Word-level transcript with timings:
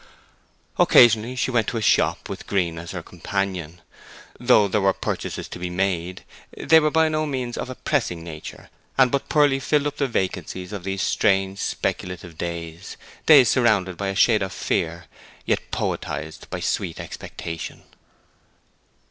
Occasionally 0.79 1.35
she 1.35 1.51
went 1.51 1.67
to 1.67 1.77
a 1.77 1.81
shop, 1.83 2.27
with 2.27 2.47
Green 2.47 2.79
as 2.79 2.89
her 2.89 3.03
companion. 3.03 3.81
Though 4.39 4.67
there 4.67 4.81
were 4.81 4.93
purchases 4.93 5.47
to 5.49 5.59
be 5.59 5.69
made, 5.69 6.23
they 6.57 6.79
were 6.79 6.89
by 6.89 7.07
no 7.07 7.27
means 7.27 7.55
of 7.55 7.69
a 7.69 7.75
pressing 7.75 8.23
nature, 8.23 8.71
and 8.97 9.11
but 9.11 9.29
poorly 9.29 9.59
filled 9.59 9.85
up 9.85 9.97
the 9.97 10.07
vacancies 10.07 10.73
of 10.73 10.85
those 10.85 11.03
strange, 11.03 11.59
speculative 11.59 12.35
days, 12.35 12.97
days 13.27 13.49
surrounded 13.49 13.95
by 13.95 14.07
a 14.07 14.15
shade 14.15 14.41
of 14.41 14.53
fear, 14.53 15.05
yet 15.45 15.69
poetized 15.69 16.49
by 16.49 16.61
sweet 16.61 16.99
expectation. 16.99 17.83